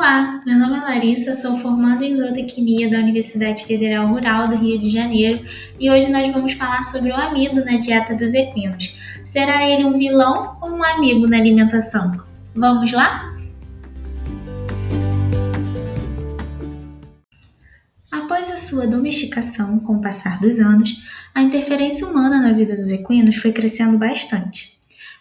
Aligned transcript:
Olá, 0.00 0.40
meu 0.46 0.58
nome 0.58 0.78
é 0.78 0.80
Larissa, 0.80 1.34
sou 1.34 1.56
formanda 1.56 2.02
em 2.02 2.16
zootecnia 2.16 2.88
da 2.88 2.96
Universidade 2.96 3.66
Federal 3.66 4.06
Rural 4.06 4.48
do 4.48 4.56
Rio 4.56 4.78
de 4.78 4.88
Janeiro 4.88 5.44
e 5.78 5.90
hoje 5.90 6.10
nós 6.10 6.26
vamos 6.32 6.54
falar 6.54 6.82
sobre 6.84 7.10
o 7.10 7.14
amido 7.14 7.62
na 7.62 7.76
dieta 7.76 8.14
dos 8.14 8.32
equinos. 8.32 8.96
Será 9.26 9.68
ele 9.68 9.84
um 9.84 9.92
vilão 9.92 10.56
ou 10.62 10.70
um 10.70 10.82
amigo 10.82 11.26
na 11.26 11.36
alimentação? 11.36 12.16
Vamos 12.54 12.90
lá? 12.92 13.36
Após 18.10 18.50
a 18.50 18.56
sua 18.56 18.86
domesticação, 18.86 19.80
com 19.80 19.96
o 19.96 20.00
passar 20.00 20.40
dos 20.40 20.60
anos, 20.60 20.96
a 21.34 21.42
interferência 21.42 22.06
humana 22.06 22.40
na 22.40 22.54
vida 22.54 22.74
dos 22.74 22.88
equinos 22.88 23.36
foi 23.36 23.52
crescendo 23.52 23.98
bastante. 23.98 24.79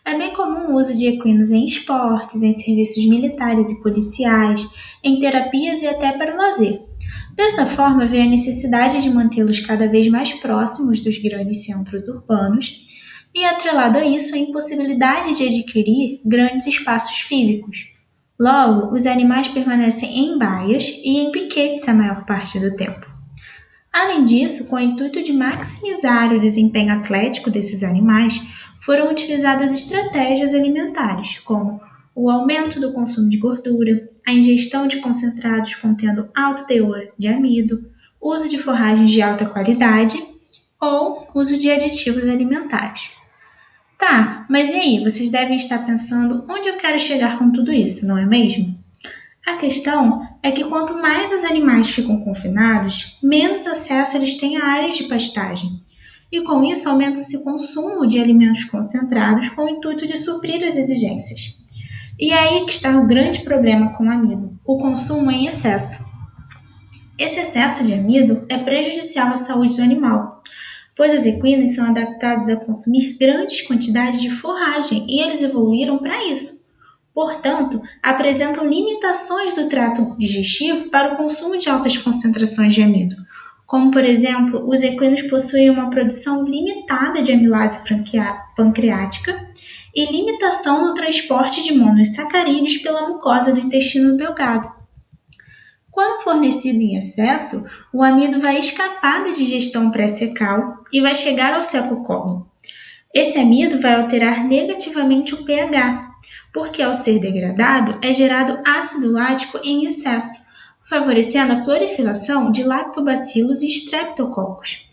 É 0.09 0.17
bem 0.17 0.33
comum 0.33 0.73
o 0.73 0.79
uso 0.79 0.97
de 0.97 1.05
equinos 1.05 1.51
em 1.51 1.63
esportes, 1.63 2.41
em 2.41 2.51
serviços 2.51 3.05
militares 3.05 3.69
e 3.69 3.79
policiais, 3.83 4.67
em 5.03 5.19
terapias 5.19 5.83
e 5.83 5.87
até 5.87 6.11
para 6.11 6.33
o 6.33 6.37
lazer. 6.37 6.81
Dessa 7.35 7.63
forma, 7.67 8.07
veio 8.07 8.23
a 8.23 8.27
necessidade 8.27 9.03
de 9.03 9.09
mantê-los 9.11 9.59
cada 9.59 9.87
vez 9.87 10.07
mais 10.07 10.33
próximos 10.33 10.99
dos 10.99 11.19
grandes 11.19 11.63
centros 11.63 12.07
urbanos 12.07 12.81
e, 13.35 13.45
atrelado 13.45 13.99
a 13.99 14.03
isso, 14.03 14.33
a 14.33 14.39
impossibilidade 14.39 15.35
de 15.35 15.43
adquirir 15.43 16.21
grandes 16.25 16.65
espaços 16.65 17.19
físicos. 17.19 17.93
Logo, 18.39 18.95
os 18.95 19.05
animais 19.05 19.47
permanecem 19.47 20.25
em 20.25 20.39
baias 20.39 20.87
e 20.87 21.19
em 21.19 21.31
piquetes 21.31 21.87
a 21.87 21.93
maior 21.93 22.25
parte 22.25 22.59
do 22.59 22.75
tempo. 22.75 23.05
Além 23.93 24.25
disso, 24.25 24.69
com 24.69 24.75
o 24.75 24.79
intuito 24.79 25.21
de 25.21 25.33
maximizar 25.33 26.33
o 26.33 26.39
desempenho 26.39 26.93
atlético 26.93 27.51
desses 27.51 27.83
animais, 27.83 28.57
foram 28.79 29.11
utilizadas 29.11 29.73
estratégias 29.73 30.53
alimentares, 30.53 31.39
como 31.39 31.81
o 32.15 32.29
aumento 32.29 32.79
do 32.79 32.91
consumo 32.91 33.29
de 33.29 33.37
gordura, 33.37 34.07
a 34.25 34.31
ingestão 34.31 34.87
de 34.87 34.97
concentrados 34.97 35.75
contendo 35.75 36.29
alto 36.35 36.65
teor 36.65 37.09
de 37.17 37.27
amido, 37.27 37.85
uso 38.21 38.49
de 38.49 38.57
forragens 38.57 39.09
de 39.09 39.21
alta 39.21 39.45
qualidade 39.45 40.21
ou 40.81 41.27
uso 41.33 41.57
de 41.57 41.69
aditivos 41.69 42.27
alimentares. 42.27 43.11
Tá, 43.97 44.45
mas 44.49 44.71
e 44.71 44.75
aí? 44.75 45.03
Vocês 45.03 45.29
devem 45.29 45.57
estar 45.57 45.85
pensando 45.85 46.45
onde 46.49 46.69
eu 46.69 46.77
quero 46.77 46.97
chegar 46.97 47.37
com 47.37 47.51
tudo 47.51 47.71
isso, 47.71 48.07
não 48.07 48.17
é 48.17 48.25
mesmo? 48.25 48.77
A 49.45 49.55
questão 49.55 50.25
é 50.41 50.51
que 50.51 50.63
quanto 50.63 51.01
mais 51.01 51.33
os 51.33 51.43
animais 51.43 51.89
ficam 51.89 52.21
confinados, 52.21 53.17
menos 53.21 53.67
acesso 53.67 54.15
eles 54.15 54.37
têm 54.37 54.57
a 54.57 54.65
áreas 54.65 54.95
de 54.95 55.03
pastagem 55.05 55.81
e 56.31 56.41
com 56.43 56.63
isso 56.63 56.87
aumenta-se 56.87 57.37
o 57.37 57.43
consumo 57.43 58.07
de 58.07 58.19
alimentos 58.19 58.63
concentrados 58.65 59.49
com 59.49 59.63
o 59.63 59.69
intuito 59.69 60.05
de 60.05 60.17
suprir 60.17 60.63
as 60.63 60.77
exigências. 60.77 61.59
E 62.19 62.31
é 62.31 62.37
aí 62.37 62.65
que 62.65 62.71
está 62.71 62.99
o 62.99 63.07
grande 63.07 63.41
problema 63.41 63.93
com 63.93 64.05
o 64.05 64.11
amido, 64.11 64.59
o 64.65 64.77
consumo 64.77 65.31
em 65.31 65.47
excesso. 65.47 66.07
Esse 67.17 67.39
excesso 67.39 67.85
de 67.85 67.93
amido 67.93 68.45
é 68.47 68.57
prejudicial 68.57 69.29
à 69.29 69.35
saúde 69.35 69.77
do 69.77 69.81
animal, 69.81 70.43
pois 70.95 71.13
os 71.13 71.25
equinos 71.25 71.75
são 71.75 71.85
adaptados 71.85 72.49
a 72.49 72.57
consumir 72.57 73.17
grandes 73.17 73.61
quantidades 73.61 74.21
de 74.21 74.29
forragem 74.29 75.05
e 75.07 75.21
eles 75.21 75.41
evoluíram 75.41 75.97
para 75.97 76.25
isso. 76.25 76.59
Portanto, 77.13 77.81
apresentam 78.03 78.67
limitações 78.67 79.53
do 79.53 79.67
trato 79.67 80.15
digestivo 80.17 80.89
para 80.89 81.13
o 81.13 81.17
consumo 81.17 81.57
de 81.57 81.69
altas 81.69 81.97
concentrações 81.97 82.73
de 82.73 82.83
amido, 82.83 83.15
como 83.69 83.91
por 83.91 84.03
exemplo, 84.03 84.67
os 84.67 84.81
equinos 84.81 85.21
possuem 85.21 85.69
uma 85.69 85.91
produção 85.91 86.43
limitada 86.43 87.21
de 87.21 87.31
amilase 87.31 87.87
pancreática 88.55 89.45
e 89.95 90.11
limitação 90.11 90.83
no 90.83 90.95
transporte 90.95 91.61
de 91.61 91.75
monossacarídeos 91.75 92.77
pela 92.77 93.07
mucosa 93.07 93.53
do 93.53 93.59
intestino 93.59 94.17
delgado. 94.17 94.73
Quando 95.91 96.23
fornecido 96.23 96.79
em 96.79 96.97
excesso, 96.97 97.63
o 97.93 98.01
amido 98.01 98.39
vai 98.39 98.57
escapar 98.57 99.23
da 99.23 99.29
digestão 99.29 99.91
pré-secal 99.91 100.83
e 100.91 100.99
vai 100.99 101.13
chegar 101.13 101.53
ao 101.53 101.61
seco-colo. 101.61 102.49
Esse 103.13 103.37
amido 103.37 103.79
vai 103.79 104.01
alterar 104.01 104.45
negativamente 104.45 105.35
o 105.35 105.45
pH, 105.45 106.09
porque 106.51 106.81
ao 106.81 106.91
ser 106.91 107.19
degradado 107.19 107.99
é 108.01 108.11
gerado 108.11 108.59
ácido 108.65 109.11
lático 109.11 109.59
em 109.63 109.85
excesso, 109.85 110.48
favorecendo 110.89 111.53
a 111.53 111.61
proliferação 111.61 112.51
de 112.51 112.63
lactobacilos 112.63 113.61
e 113.61 113.67
streptococcus. 113.67 114.87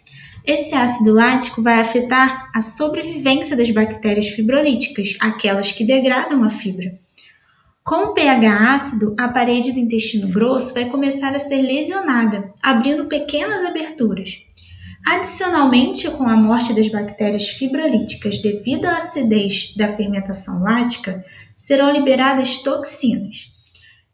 Esse 0.44 0.74
ácido 0.74 1.12
lático 1.12 1.62
vai 1.62 1.80
afetar 1.80 2.50
a 2.54 2.60
sobrevivência 2.60 3.56
das 3.56 3.70
bactérias 3.70 4.28
fibrolíticas, 4.28 5.16
aquelas 5.18 5.72
que 5.72 5.84
degradam 5.84 6.44
a 6.44 6.50
fibra. 6.50 6.98
Com 7.82 8.10
o 8.10 8.14
pH 8.14 8.74
ácido, 8.74 9.16
a 9.18 9.28
parede 9.28 9.72
do 9.72 9.80
intestino 9.80 10.28
grosso 10.28 10.74
vai 10.74 10.84
começar 10.84 11.34
a 11.34 11.38
ser 11.38 11.62
lesionada, 11.62 12.50
abrindo 12.62 13.06
pequenas 13.06 13.64
aberturas. 13.64 14.38
Adicionalmente, 15.04 16.10
com 16.10 16.28
a 16.28 16.36
morte 16.36 16.74
das 16.74 16.88
bactérias 16.88 17.48
fibrolíticas 17.48 18.40
devido 18.40 18.86
à 18.86 18.96
acidez 18.96 19.72
da 19.76 19.88
fermentação 19.88 20.62
lática, 20.62 21.24
serão 21.56 21.92
liberadas 21.92 22.58
toxinas. 22.58 23.55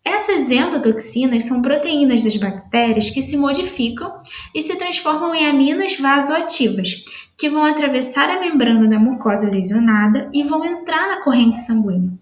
Essas 0.04 0.50
endotoxinas 0.50 1.44
são 1.44 1.62
proteínas 1.62 2.22
das 2.22 2.36
bactérias 2.36 3.08
que 3.08 3.22
se 3.22 3.36
modificam 3.36 4.20
e 4.54 4.60
se 4.60 4.76
transformam 4.76 5.34
em 5.34 5.46
aminas 5.46 5.96
vasoativas, 5.96 7.04
que 7.38 7.48
vão 7.48 7.64
atravessar 7.64 8.28
a 8.28 8.40
membrana 8.40 8.88
da 8.88 8.98
mucosa 8.98 9.48
lesionada 9.48 10.28
e 10.32 10.42
vão 10.42 10.64
entrar 10.64 11.08
na 11.08 11.22
corrente 11.22 11.58
sanguínea. 11.58 12.12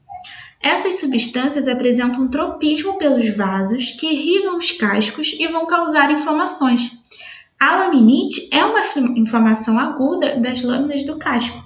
Essas 0.63 1.01
substâncias 1.01 1.67
apresentam 1.67 2.29
tropismo 2.29 2.99
pelos 2.99 3.29
vasos 3.35 3.93
que 3.93 4.07
irrigam 4.07 4.59
os 4.59 4.73
cascos 4.73 5.35
e 5.39 5.49
vão 5.49 5.67
causar 5.67 6.11
inflamações. 6.11 6.91
A 7.59 7.77
laminite 7.77 8.49
é 8.53 8.63
uma 8.63 8.81
inflamação 9.17 9.79
aguda 9.79 10.39
das 10.39 10.63
lâminas 10.63 11.03
do 11.05 11.17
casco. 11.17 11.65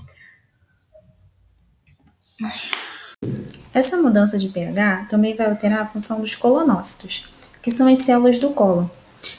Essa 3.74 3.96
mudança 3.96 4.38
de 4.38 4.48
pH 4.48 5.06
também 5.08 5.34
vai 5.34 5.48
alterar 5.48 5.82
a 5.82 5.86
função 5.86 6.20
dos 6.20 6.36
colonócitos, 6.36 7.26
que 7.60 7.72
são 7.72 7.92
as 7.92 8.02
células 8.02 8.38
do 8.38 8.50
cólon. 8.50 8.86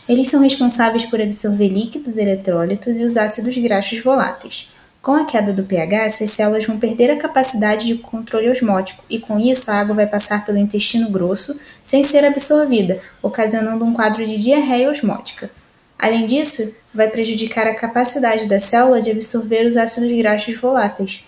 Eles 0.10 0.28
são 0.28 0.42
responsáveis 0.42 1.06
por 1.06 1.22
absorver 1.22 1.70
líquidos, 1.70 2.18
eletrólitos 2.18 3.00
e 3.00 3.06
os 3.06 3.16
ácidos 3.16 3.58
graxos 3.58 4.00
voláteis. 4.00 4.70
Com 5.02 5.14
a 5.14 5.24
queda 5.24 5.54
do 5.54 5.64
pH, 5.64 6.06
essas 6.06 6.32
células 6.32 6.66
vão 6.66 6.80
perder 6.80 7.12
a 7.12 7.18
capacidade 7.18 7.86
de 7.86 7.96
controle 7.96 8.50
osmótico 8.50 9.06
e, 9.10 9.20
com 9.20 9.40
isso, 9.40 9.72
a 9.72 9.76
água 9.76 9.96
vai 9.96 10.08
passar 10.08 10.44
pelo 10.46 10.58
intestino 10.58 11.10
grosso 11.10 11.58
sem 11.82 12.04
ser 12.04 12.26
absorvida, 12.26 13.00
ocasionando 13.22 13.86
um 13.86 13.94
quadro 13.94 14.26
de 14.26 14.38
diarreia 14.38 14.90
osmótica. 14.90 15.50
Além 15.98 16.26
disso, 16.26 16.76
vai 16.94 17.08
prejudicar 17.08 17.68
a 17.68 17.76
capacidade 17.76 18.48
da 18.48 18.60
célula 18.60 19.00
de 19.00 19.12
absorver 19.12 19.66
os 19.66 19.78
ácidos 19.78 20.12
graxos 20.12 20.58
voláteis. 20.58 21.24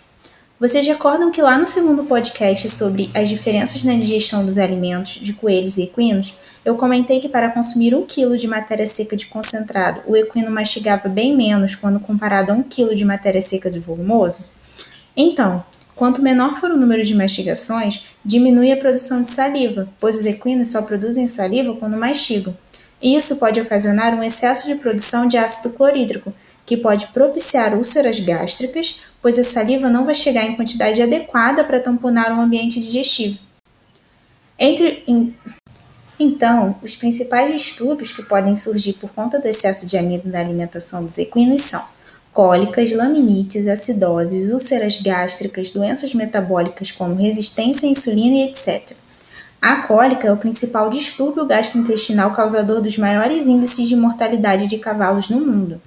Vocês 0.60 0.88
recordam 0.88 1.30
que 1.30 1.40
lá 1.40 1.56
no 1.56 1.68
segundo 1.68 2.04
podcast 2.06 2.68
sobre 2.70 3.12
as 3.14 3.30
diferenças 3.30 3.84
na 3.84 3.94
digestão 3.94 4.44
dos 4.44 4.58
alimentos 4.58 5.14
de 5.14 5.32
coelhos 5.32 5.78
e 5.78 5.84
equinos, 5.84 6.34
eu 6.66 6.76
comentei 6.76 7.20
que 7.20 7.30
para 7.30 7.52
consumir 7.52 7.94
um 7.94 8.04
quilo 8.04 8.36
de 8.36 8.48
matéria 8.48 8.88
seca 8.88 9.16
de 9.16 9.28
concentrado, 9.28 10.02
o 10.08 10.16
equino 10.16 10.50
mastigava 10.50 11.08
bem 11.08 11.38
menos 11.38 11.76
quando 11.76 12.00
comparado 12.00 12.52
a 12.52 12.56
um 12.56 12.64
quilo 12.64 12.96
de 12.96 13.06
matéria 13.06 13.40
seca 13.40 13.70
de 13.70 13.78
volumoso? 13.78 14.46
Então, 15.16 15.64
quanto 15.96 16.24
menor 16.24 16.56
for 16.56 16.72
o 16.72 16.78
número 16.78 17.04
de 17.04 17.14
mastigações, 17.14 18.06
diminui 18.26 18.72
a 18.72 18.78
produção 18.78 19.22
de 19.22 19.30
saliva, 19.30 19.88
pois 20.00 20.18
os 20.18 20.26
equinos 20.26 20.70
só 20.70 20.82
produzem 20.82 21.28
saliva 21.28 21.76
quando 21.76 21.96
mastigam. 21.96 22.58
E 23.00 23.16
isso 23.16 23.36
pode 23.36 23.62
ocasionar 23.62 24.16
um 24.16 24.24
excesso 24.24 24.66
de 24.66 24.74
produção 24.74 25.28
de 25.28 25.38
ácido 25.38 25.76
clorídrico, 25.76 26.34
que 26.68 26.76
pode 26.76 27.08
propiciar 27.08 27.74
úlceras 27.74 28.20
gástricas, 28.20 29.00
pois 29.22 29.40
a 29.40 29.44
saliva 29.44 29.90
não 29.90 30.06
vai 30.06 30.14
chegar 30.14 30.44
em 30.44 30.56
quantidade 30.56 31.02
adequada 31.02 31.64
para 31.64 31.80
tamponar 31.80 32.30
o 32.32 32.42
ambiente 32.42 32.78
digestivo. 32.82 33.40
Entre, 34.60 35.06
então, 36.20 36.76
os 36.84 36.94
principais 36.94 37.54
distúrbios 37.54 38.12
que 38.12 38.22
podem 38.22 38.58
surgir 38.58 38.94
por 38.94 39.10
conta 39.12 39.40
do 39.40 39.48
excesso 39.48 39.88
de 39.88 39.98
amido 39.98 40.28
na 40.28 40.42
alimentação 40.42 41.06
dos 41.06 41.18
equinos 41.18 41.62
são 41.62 41.84
cólicas, 42.34 42.92
laminites, 42.92 43.66
acidoses, 43.66 44.52
úlceras 44.52 45.02
gástricas, 45.02 45.70
doenças 45.70 46.14
metabólicas 46.14 46.92
como 46.92 47.16
resistência 47.16 47.88
à 47.88 47.92
insulina 47.92 48.36
e 48.36 48.50
etc. 48.50 48.92
A 49.62 49.84
cólica 49.84 50.28
é 50.28 50.34
o 50.34 50.38
principal 50.38 50.90
distúrbio 50.90 51.46
gastrointestinal 51.46 52.34
causador 52.34 52.82
dos 52.82 52.98
maiores 52.98 53.48
índices 53.48 53.88
de 53.88 53.96
mortalidade 53.96 54.68
de 54.68 54.78
cavalos 54.78 55.30
no 55.30 55.40
mundo. 55.40 55.82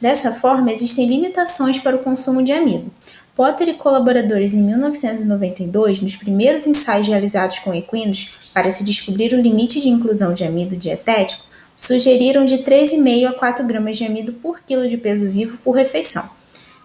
Dessa 0.00 0.32
forma, 0.32 0.72
existem 0.72 1.08
limitações 1.08 1.78
para 1.78 1.96
o 1.96 1.98
consumo 1.98 2.42
de 2.42 2.52
amido. 2.52 2.90
Potter 3.34 3.68
e 3.68 3.74
colaboradores 3.74 4.54
em 4.54 4.62
1992, 4.62 6.00
nos 6.00 6.16
primeiros 6.16 6.66
ensaios 6.66 7.08
realizados 7.08 7.58
com 7.60 7.74
equinos 7.74 8.30
para 8.52 8.70
se 8.70 8.84
descobrir 8.84 9.32
o 9.32 9.40
limite 9.40 9.80
de 9.80 9.88
inclusão 9.88 10.32
de 10.32 10.44
amido 10.44 10.76
dietético, 10.76 11.44
sugeriram 11.76 12.44
de 12.44 12.58
3,5 12.58 13.28
a 13.28 13.32
4 13.32 13.64
gramas 13.66 13.96
de 13.96 14.04
amido 14.04 14.32
por 14.32 14.60
quilo 14.60 14.88
de 14.88 14.96
peso 14.96 15.30
vivo 15.30 15.58
por 15.58 15.76
refeição. 15.76 16.28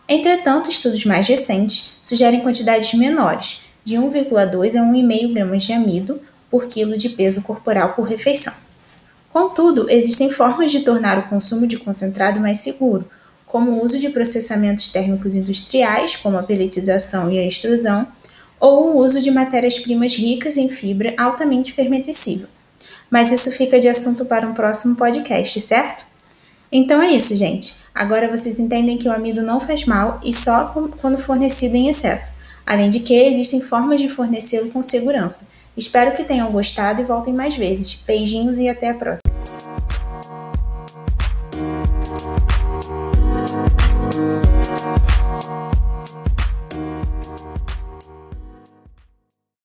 Entretanto, 0.08 0.70
estudos 0.70 1.06
mais 1.06 1.28
recentes 1.28 1.98
sugerem 2.04 2.42
quantidades 2.42 2.94
menores, 2.94 3.62
de 3.84 3.96
1,2 3.96 4.76
a 4.76 4.84
1,5 4.84 5.34
gramas 5.34 5.64
de 5.64 5.74
amido 5.74 6.22
por 6.50 6.68
quilo 6.68 6.98
de 6.98 7.10
peso 7.10 7.42
corporal 7.42 7.94
por 7.94 8.04
refeição. 8.08 8.54
Contudo, 9.34 9.90
existem 9.90 10.30
formas 10.30 10.72
de 10.72 10.82
tornar 10.82 11.18
o 11.18 11.28
consumo 11.28 11.66
de 11.66 11.78
concentrado 11.78 12.40
mais 12.40 12.60
seguro, 12.60 13.10
como 13.48 13.72
o 13.72 13.84
uso 13.84 13.98
de 13.98 14.10
processamentos 14.10 14.90
térmicos 14.90 15.36
industriais, 15.36 16.16
como 16.16 16.38
a 16.38 16.44
peletização 16.44 17.32
e 17.32 17.40
a 17.40 17.44
extrusão, 17.46 18.08
ou 18.60 18.92
o 18.92 18.98
uso 18.98 19.20
de 19.20 19.32
matérias-primas 19.32 20.14
ricas 20.14 20.56
em 20.56 20.70
fibra 20.70 21.16
altamente 21.18 21.74
fermentescível. 21.74 22.48
Mas 23.10 23.32
isso 23.32 23.52
fica 23.52 23.80
de 23.80 23.90
assunto 23.90 24.24
para 24.24 24.48
um 24.48 24.54
próximo 24.54 24.96
podcast, 24.96 25.60
certo? 25.60 26.06
Então 26.72 27.02
é 27.02 27.12
isso, 27.12 27.36
gente. 27.36 27.74
Agora 27.94 28.30
vocês 28.30 28.60
entendem 28.60 29.00
que 29.00 29.08
o 29.10 29.12
amido 29.12 29.42
não 29.42 29.60
faz 29.60 29.84
mal 29.86 30.20
e 30.24 30.32
só 30.32 30.72
quando 31.02 31.18
fornecido 31.18 31.76
em 31.76 31.90
excesso. 31.90 32.34
Além 32.64 32.92
de 32.92 33.00
que 33.00 33.16
existem 33.16 33.62
formas 33.62 34.00
de 34.00 34.10
fornecê-lo 34.10 34.70
com 34.70 34.84
segurança. 34.84 35.48
Espero 35.76 36.16
que 36.16 36.24
tenham 36.24 36.52
gostado 36.52 37.02
e 37.02 37.06
voltem 37.06 37.34
mais 37.34 37.58
vezes. 37.58 37.96
Beijinhos 38.06 38.60
e 38.60 38.70
até 38.70 38.90
a 38.90 38.94
próxima. 38.94 39.33